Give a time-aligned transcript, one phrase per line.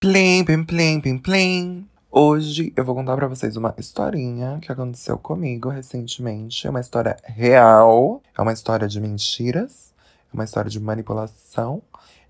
[0.00, 1.88] Plim, plim, plim, plim, plim.
[2.10, 6.66] Hoje eu vou contar pra vocês uma historinha que aconteceu comigo recentemente.
[6.66, 9.92] É uma história real, é uma história de mentiras,
[10.32, 11.82] é uma história de manipulação,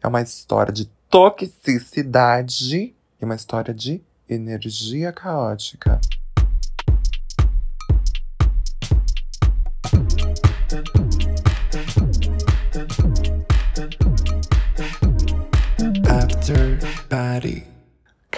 [0.02, 6.00] é uma história de toxicidade e uma história de energia caótica.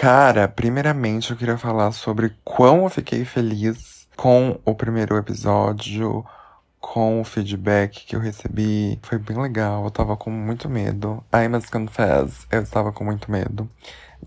[0.03, 6.25] Cara, primeiramente eu queria falar sobre quão eu fiquei feliz com o primeiro episódio,
[6.77, 8.99] com o feedback que eu recebi.
[9.01, 11.23] Foi bem legal, eu tava com muito medo.
[11.33, 13.69] I must confess, eu estava com muito medo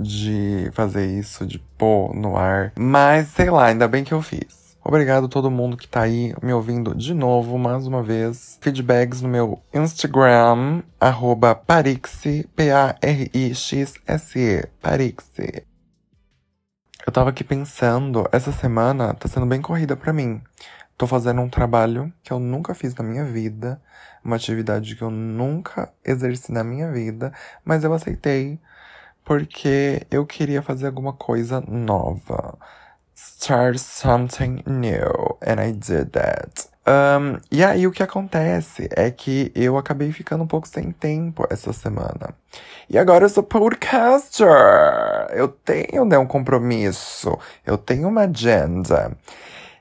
[0.00, 2.72] de fazer isso, de pôr no ar.
[2.74, 4.65] Mas sei lá, ainda bem que eu fiz.
[4.88, 8.56] Obrigado a todo mundo que tá aí me ouvindo de novo, mais uma vez.
[8.60, 13.08] Feedbacks no meu Instagram, arroba Parixi, P-A-R-I-X-S-E,
[14.80, 15.66] Parixi.
[17.04, 20.40] Eu tava aqui pensando, essa semana tá sendo bem corrida para mim.
[20.96, 23.82] Tô fazendo um trabalho que eu nunca fiz na minha vida,
[24.24, 27.32] uma atividade que eu nunca exerci na minha vida,
[27.64, 28.60] mas eu aceitei
[29.24, 32.56] porque eu queria fazer alguma coisa nova
[33.16, 35.38] start something new.
[35.40, 36.68] And I did that.
[36.86, 41.44] Um, e aí o que acontece é que eu acabei ficando um pouco sem tempo
[41.50, 42.32] essa semana.
[42.88, 44.46] E agora eu sou podcaster.
[45.30, 47.36] Eu tenho né, um compromisso.
[47.64, 49.16] Eu tenho uma agenda.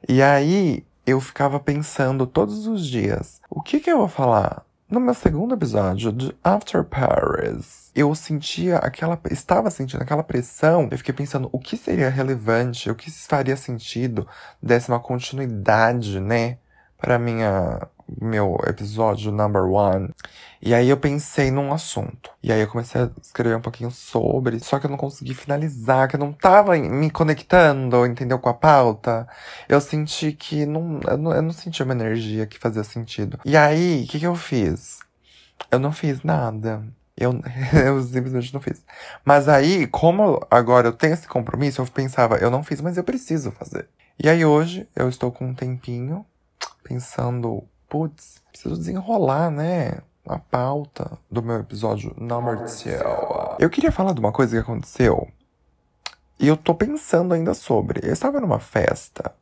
[0.09, 4.64] E aí eu ficava pensando todos os dias: o que, que eu vou falar?
[4.87, 9.19] No meu segundo episódio de After Paris, eu sentia aquela.
[9.31, 10.87] Estava sentindo aquela pressão.
[10.91, 14.27] Eu fiquei pensando o que seria relevante, o que faria sentido
[14.61, 16.59] desse uma continuidade, né?
[16.99, 17.87] Para minha
[18.21, 20.13] meu episódio number one.
[20.61, 22.31] E aí eu pensei num assunto.
[22.41, 26.07] E aí eu comecei a escrever um pouquinho sobre, só que eu não consegui finalizar,
[26.07, 29.27] que eu não tava me conectando, entendeu, com a pauta.
[29.67, 33.39] Eu senti que não, eu não, eu não senti uma energia que fazia sentido.
[33.45, 34.99] E aí, o que, que eu fiz?
[35.71, 36.83] Eu não fiz nada.
[37.17, 37.31] Eu,
[37.85, 38.83] eu simplesmente não fiz.
[39.23, 43.03] Mas aí, como agora eu tenho esse compromisso, eu pensava, eu não fiz, mas eu
[43.03, 43.87] preciso fazer.
[44.17, 46.25] E aí hoje eu estou com um tempinho
[46.83, 49.99] pensando putz, preciso desenrolar, né?
[50.27, 52.85] A pauta do meu episódio number 2.
[53.59, 55.27] Eu queria falar de uma coisa que aconteceu.
[56.39, 58.01] E eu tô pensando ainda sobre.
[58.03, 59.33] Eu estava numa festa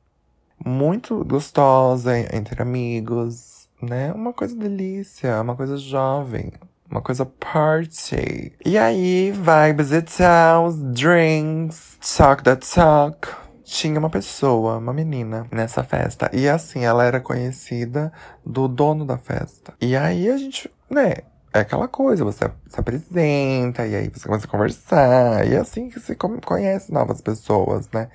[0.63, 4.11] muito gostosa entre amigos, né?
[4.13, 6.51] Uma coisa delícia, uma coisa jovem,
[6.89, 8.53] uma coisa party.
[8.65, 13.42] E aí, vibes e tal, drinks, talk the talk
[13.73, 16.29] tinha uma pessoa, uma menina, nessa festa.
[16.31, 18.13] E assim, ela era conhecida
[18.45, 19.73] do dono da festa.
[19.81, 21.15] E aí a gente, né,
[21.51, 25.89] é aquela coisa, você se apresenta, e aí você começa a conversar, e é assim
[25.89, 28.09] que se conhece novas pessoas, né?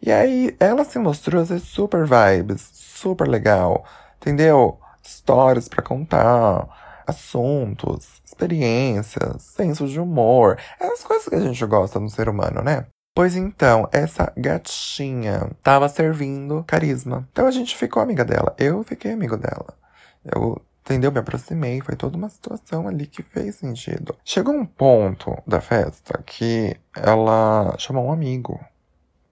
[0.00, 3.84] E aí ela se mostrou ser super vibes, super legal,
[4.16, 4.78] entendeu?
[5.02, 6.68] Histórias para contar,
[7.06, 12.86] assuntos, experiências, senso de humor, as coisas que a gente gosta no ser humano, né?
[13.14, 17.28] Pois então, essa gatinha tava servindo carisma.
[17.30, 18.54] Então a gente ficou amiga dela.
[18.58, 19.76] Eu fiquei amigo dela.
[20.24, 21.12] Eu, entendeu?
[21.12, 21.82] Me aproximei.
[21.82, 24.16] Foi toda uma situação ali que fez sentido.
[24.24, 28.58] Chegou um ponto da festa que ela chamou um amigo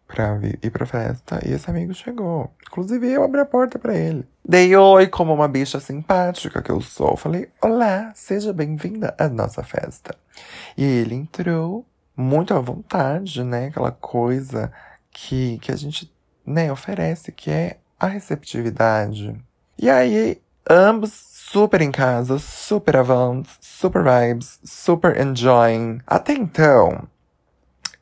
[0.06, 2.50] pra ir pra festa e esse amigo chegou.
[2.66, 4.28] Inclusive eu abri a porta para ele.
[4.44, 7.16] Dei oi como uma bicha simpática que eu sou.
[7.16, 10.14] Falei: Olá, seja bem-vinda à nossa festa.
[10.76, 11.86] E ele entrou
[12.20, 13.66] muito à vontade, né?
[13.66, 14.72] Aquela coisa
[15.10, 16.12] que, que a gente
[16.46, 19.34] né, oferece, que é a receptividade.
[19.78, 26.00] E aí, ambos super em casa, super avantes, super vibes, super enjoying.
[26.06, 27.08] Até então,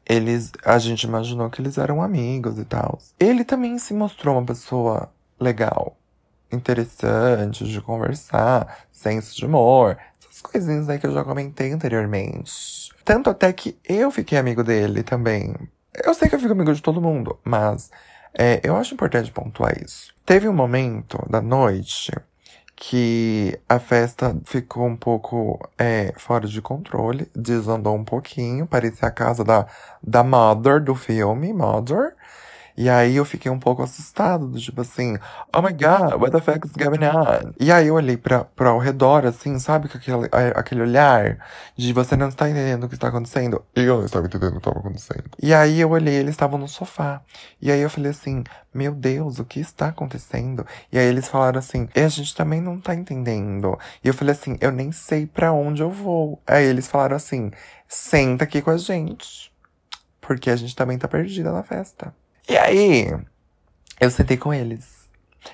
[0.05, 2.99] eles, a gente imaginou que eles eram amigos e tal.
[3.19, 5.97] Ele também se mostrou uma pessoa legal,
[6.51, 9.97] interessante de conversar, senso de humor,
[10.39, 12.91] essas coisinhas aí que eu já comentei anteriormente.
[13.05, 15.55] Tanto até que eu fiquei amigo dele também.
[16.05, 17.91] Eu sei que eu fico amigo de todo mundo, mas
[18.33, 20.15] é, eu acho importante pontuar isso.
[20.25, 22.13] Teve um momento da noite
[22.77, 29.11] que a festa ficou um pouco é, fora de controle, desandou um pouquinho, parecia a
[29.11, 29.67] casa da,
[30.01, 32.15] da Mother do filme, Mother.
[32.81, 35.19] E aí eu fiquei um pouco assustado, tipo assim,
[35.53, 37.53] oh my god, what the fuck is going on?
[37.59, 41.39] E aí eu olhei pra, pra ao redor, assim, sabe, com aquele, aquele olhar
[41.77, 43.65] de você não está entendendo o que está acontecendo.
[43.75, 45.25] Eu não estava entendendo o que estava acontecendo.
[45.43, 47.21] E aí eu olhei, eles estavam no sofá.
[47.61, 50.65] E aí eu falei assim, meu Deus, o que está acontecendo?
[50.93, 53.77] E aí eles falaram assim, e a gente também não tá entendendo.
[54.05, 56.41] E eu falei assim, eu nem sei para onde eu vou.
[56.47, 57.51] Aí eles falaram assim,
[57.89, 59.53] senta aqui com a gente.
[60.21, 62.15] porque a gente também tá perdida na festa.
[62.49, 63.15] E aí,
[64.01, 65.07] eu sentei com eles.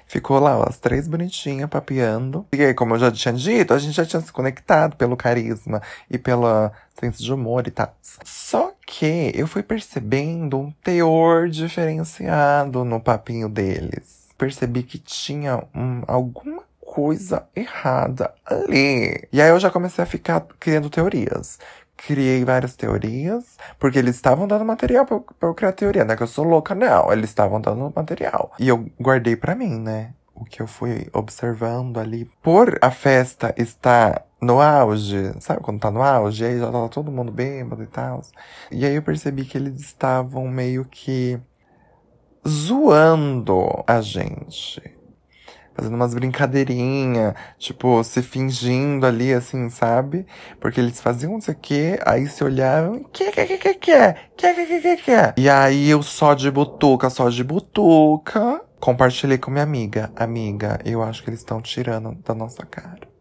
[0.06, 2.46] Ficou lá, ó, as três bonitinhas papeando.
[2.52, 5.82] E aí, como eu já tinha dito, a gente já tinha se conectado pelo carisma
[6.08, 7.92] e pela senso de humor e tal.
[8.24, 14.28] Só que eu fui percebendo um teor diferenciado no papinho deles.
[14.38, 19.26] Percebi que tinha um, alguma coisa errada ali.
[19.32, 21.58] E aí eu já comecei a ficar criando teorias
[21.96, 26.16] criei várias teorias, porque eles estavam dando material pra, pra eu criar teoria, não é
[26.16, 27.12] que eu sou louca, não.
[27.12, 28.52] Eles estavam dando material.
[28.58, 30.14] E eu guardei para mim, né?
[30.34, 32.30] O que eu fui observando ali.
[32.42, 36.44] Por a festa estar no auge, sabe quando tá no auge?
[36.44, 38.20] Aí já tava todo mundo bêbado e tal.
[38.70, 41.40] E aí eu percebi que eles estavam meio que
[42.46, 44.93] zoando a gente
[45.74, 50.26] fazendo umas brincadeirinhas, tipo, se fingindo ali, assim, sabe?
[50.60, 54.14] Porque eles faziam não sei o quê, aí se olhavam, que, que, que, que, que,
[54.36, 59.50] que, que, que, que, E aí eu só de butuca, só de butuca, compartilhei com
[59.50, 60.12] minha amiga.
[60.14, 63.14] Amiga, eu acho que eles estão tirando da nossa cara.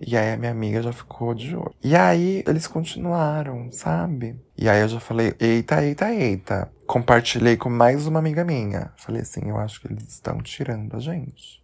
[0.00, 1.74] E aí a minha amiga já ficou de olho.
[1.84, 4.40] E aí eles continuaram, sabe?
[4.56, 6.72] E aí eu já falei, eita, eita, eita.
[6.86, 8.92] Compartilhei com mais uma amiga minha.
[8.96, 11.62] Falei assim, eu acho que eles estão tirando a gente.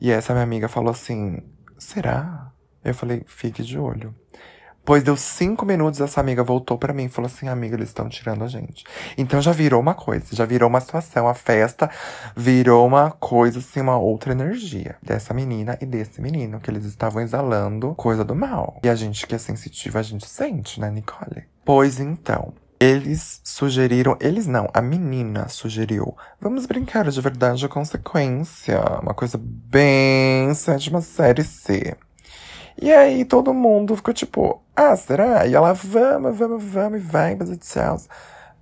[0.00, 1.42] E essa minha amiga falou assim:
[1.78, 2.50] será?
[2.84, 4.14] Eu falei: fique de olho.
[4.88, 8.08] Pois deu cinco minutos, essa amiga voltou para mim e falou assim: amiga, eles estão
[8.08, 8.84] tirando a gente.
[9.18, 11.28] Então já virou uma coisa, já virou uma situação.
[11.28, 11.90] A festa
[12.34, 17.20] virou uma coisa, assim, uma outra energia dessa menina e desse menino, que eles estavam
[17.20, 18.80] exalando coisa do mal.
[18.82, 21.44] E a gente que é sensitiva, a gente sente, né, Nicole?
[21.66, 26.16] Pois então, eles sugeriram, eles não, a menina sugeriu.
[26.40, 28.80] Vamos brincar de verdade ou consequência.
[29.02, 31.96] Uma coisa bem sétima série C.
[32.80, 35.46] E aí todo mundo ficou tipo, ah, será?
[35.46, 38.00] E ela, vamos, vamos, vamos, e vai, mas tchau.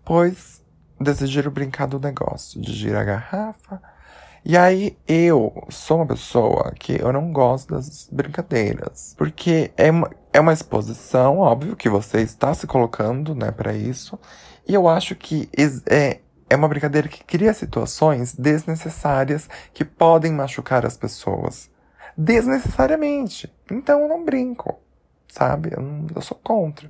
[0.04, 0.62] Pois
[0.98, 3.82] decidiram brincar do negócio, de girar a garrafa.
[4.48, 9.12] E aí eu sou uma pessoa que eu não gosto das brincadeiras.
[9.19, 14.16] Porque é uma, é uma exposição, óbvio, que você está se colocando, né, para isso.
[14.64, 15.50] E eu acho que
[15.90, 21.69] é, é uma brincadeira que cria situações desnecessárias que podem machucar as pessoas.
[22.16, 23.52] Desnecessariamente.
[23.69, 24.78] Então eu não brinco,
[25.26, 25.72] sabe?
[25.76, 26.88] Eu, não, eu sou contra.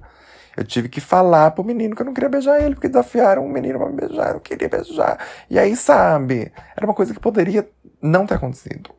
[0.57, 3.49] Eu tive que falar pro menino que eu não queria beijar ele, porque desafiaram o
[3.49, 5.19] menino pra me beijar, eu não queria beijar.
[5.51, 6.51] E aí, sabe?
[6.75, 7.69] Era uma coisa que poderia
[8.01, 8.91] não ter acontecido.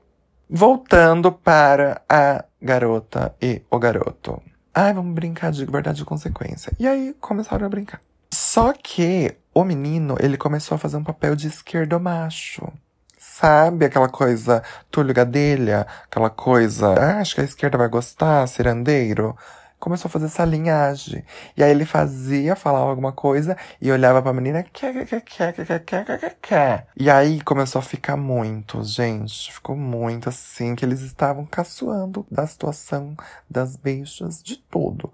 [0.48, 4.42] Voltando para a garota e o garoto.
[4.74, 6.71] Ai, vamos brincar de verdade e consequência.
[6.80, 8.00] E aí começaram a brincar.
[8.31, 12.71] Só que o menino, ele começou a fazer um papel de esquerdo macho.
[13.18, 14.62] Sabe aquela coisa
[14.92, 15.88] Túlio Gadelha?
[16.06, 19.36] Aquela coisa, ah, acho que a esquerda vai gostar, cirandeiro
[19.79, 21.24] começou a fazer essa linhagem.
[21.56, 24.65] E aí ele fazia, falava alguma coisa e olhava pra menina.
[26.95, 29.53] E aí começou a ficar muito, gente.
[29.53, 33.15] Ficou muito assim, que eles estavam caçoando da situação
[33.50, 35.12] das bichas, de tudo.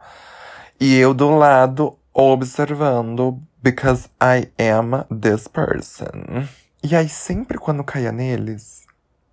[0.79, 6.47] E eu do lado, observando, because I am this person.
[6.83, 8.85] E aí sempre quando caía neles,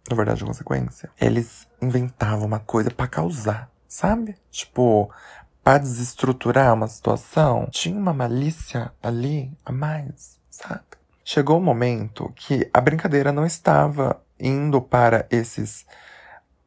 [0.08, 4.36] na verdade, consequência, eles inventavam uma coisa para causar sabe?
[4.50, 5.10] Tipo,
[5.62, 10.84] para desestruturar uma situação, tinha uma malícia ali a mais, sabe?
[11.24, 15.84] Chegou o um momento que a brincadeira não estava indo para esses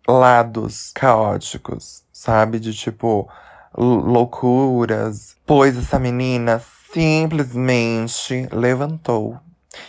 [0.08, 2.60] lados caóticos, sabe?
[2.60, 3.28] De tipo,
[3.76, 5.36] loucuras.
[5.46, 6.62] Pois essa menina
[6.92, 9.40] simplesmente levantou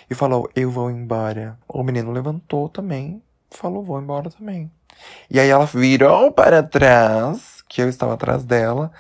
[0.09, 1.59] e falou: Eu vou embora.
[1.69, 4.71] O menino levantou também, falou: Vou embora também.
[5.31, 8.91] E aí ela virou para trás, que eu estava atrás dela,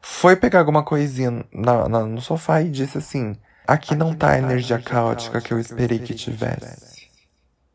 [0.00, 4.30] foi pegar alguma coisinha na, na, no sofá e disse assim: Aqui, Aqui não tá
[4.30, 6.74] a energia, energia caótica, caótica que eu esperei que, eu esperei que tivesse.
[6.74, 7.00] tivesse.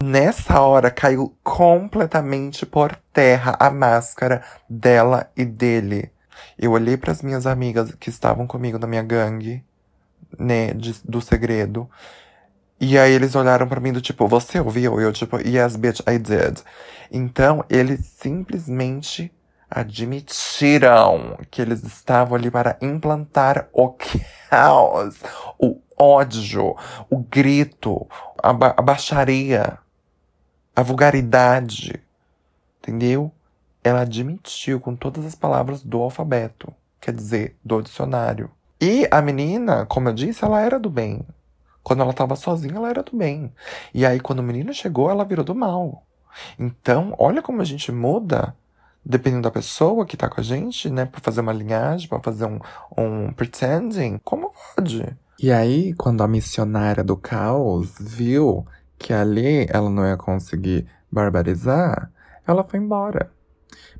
[0.03, 6.12] Nessa hora caiu completamente por terra a máscara dela e dele.
[6.58, 9.63] Eu olhei para as minhas amigas que estavam comigo na minha gangue,
[10.38, 11.89] né, de, do segredo.
[12.79, 15.00] E aí eles olharam para mim do tipo, você ouviu?
[15.00, 16.60] E eu tipo, yes, bitch, I did.
[17.10, 19.32] Então, eles simplesmente
[19.70, 23.96] admitiram que eles estavam ali para implantar o
[24.50, 25.20] caos,
[25.58, 26.75] o ódio,
[27.10, 28.08] o grito,
[28.41, 29.77] a, ba a baixaria,
[30.75, 32.01] a vulgaridade.
[32.79, 33.32] Entendeu?
[33.84, 38.51] Ela admitiu com todas as palavras do alfabeto, quer dizer, do dicionário.
[38.79, 41.25] E a menina, como eu disse, ela era do bem.
[41.85, 43.53] Quando ela estava sozinha, ela era do bem.
[43.93, 46.03] E aí, quando o menino chegou, ela virou do mal.
[46.57, 48.55] Então, olha como a gente muda
[49.05, 51.05] dependendo da pessoa que tá com a gente, né?
[51.05, 52.59] Pra fazer uma linhagem, pra fazer um,
[52.97, 55.15] um pretending, como pode?
[55.39, 58.65] E aí, quando a missionária do caos viu
[58.97, 62.11] que ali ela não ia conseguir barbarizar,
[62.47, 63.31] ela foi embora.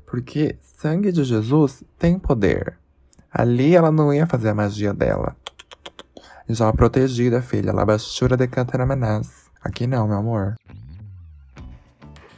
[0.04, 2.76] Porque sangue de Jesus tem poder.
[3.30, 5.36] Ali ela não ia fazer a magia dela.
[6.48, 7.72] Já protegida, filha.
[7.72, 9.50] Labachura de Cantaramanás.
[9.60, 10.54] Aqui não, meu amor.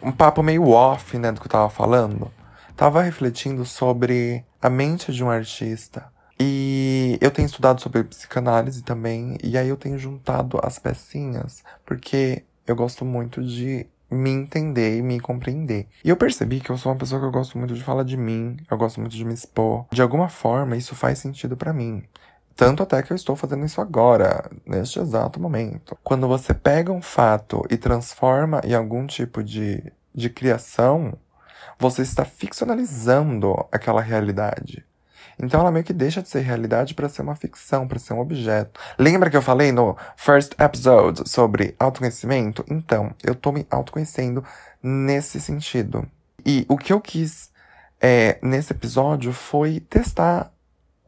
[0.02, 2.30] Um papo meio off, né, do que eu tava falando.
[2.74, 6.06] Tava refletindo sobre a mente de um artista.
[6.40, 9.36] E eu tenho estudado sobre psicanálise também.
[9.44, 11.62] E aí eu tenho juntado as pecinhas.
[11.84, 15.86] Porque eu gosto muito de me entender e me compreender.
[16.02, 18.16] E eu percebi que eu sou uma pessoa que eu gosto muito de falar de
[18.16, 19.84] mim, eu gosto muito de me expor.
[19.92, 22.02] De alguma forma, isso faz sentido para mim.
[22.58, 25.96] Tanto até que eu estou fazendo isso agora, neste exato momento.
[26.02, 29.80] Quando você pega um fato e transforma em algum tipo de,
[30.12, 31.16] de criação,
[31.78, 34.84] você está ficcionalizando aquela realidade.
[35.38, 38.18] Então ela meio que deixa de ser realidade para ser uma ficção, para ser um
[38.18, 38.80] objeto.
[38.98, 42.64] Lembra que eu falei no first episode sobre autoconhecimento?
[42.68, 44.42] Então, eu tô me autoconhecendo
[44.82, 46.04] nesse sentido.
[46.44, 47.52] E o que eu quis
[48.00, 50.52] é, nesse episódio foi testar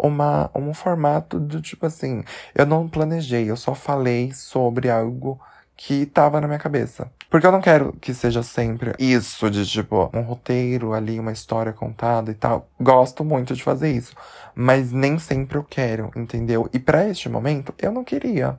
[0.03, 2.25] uma, um formato do tipo assim.
[2.55, 5.41] Eu não planejei, eu só falei sobre algo
[5.77, 7.11] que tava na minha cabeça.
[7.31, 11.73] Porque eu não quero que seja sempre isso de tipo um roteiro ali, uma história
[11.73, 12.69] contada e tal.
[12.81, 14.15] Gosto muito de fazer isso,
[14.55, 16.69] mas nem sempre eu quero, entendeu?
[16.73, 18.59] E para este momento eu não queria.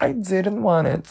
[0.00, 1.08] I didn't want it.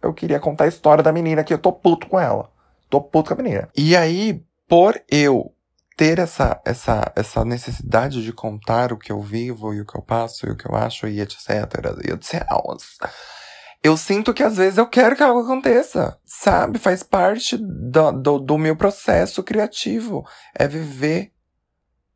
[0.00, 2.50] Eu queria contar a história da menina que eu tô puto com ela.
[2.88, 3.68] Tô puto com a menina.
[3.76, 5.52] E aí, por eu
[5.98, 10.02] ter essa, essa, essa necessidade de contar o que eu vivo e o que eu
[10.02, 11.50] passo e o que eu acho e etc.
[12.06, 12.46] E etc
[13.82, 16.78] eu sinto que às vezes eu quero que algo aconteça, sabe?
[16.78, 20.26] Faz parte do, do, do meu processo criativo.
[20.54, 21.32] É viver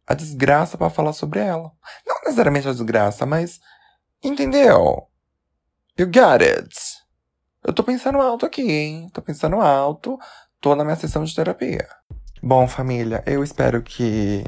[0.06, 1.70] a desgraça para falar sobre ela.
[2.06, 3.60] Não necessariamente a desgraça, mas.
[4.22, 5.08] Entendeu?
[5.98, 6.74] You got it.
[7.64, 9.08] Eu tô pensando alto aqui, hein?
[9.12, 10.18] Tô pensando alto.
[10.60, 11.88] Tô na minha sessão de terapia.
[12.44, 14.42] Bom, família, eu espero que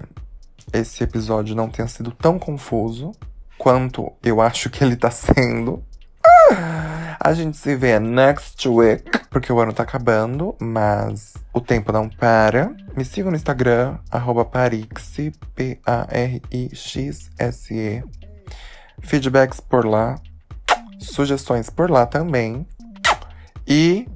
[0.72, 3.12] esse episódio não tenha sido tão confuso
[3.56, 5.80] quanto eu acho que ele tá sendo.
[7.20, 12.08] A gente se vê next week, porque o ano tá acabando, mas o tempo não
[12.08, 12.74] para.
[12.96, 13.96] Me sigam no Instagram,
[14.50, 16.42] Parixe, P-A-R-I-X-S-E.
[19.02, 20.16] Feedbacks por lá,
[20.98, 22.66] sugestões por lá também.
[23.64, 24.08] E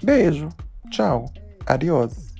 [0.00, 0.48] beijo,
[0.92, 1.24] tchau,
[1.66, 2.33] adiós.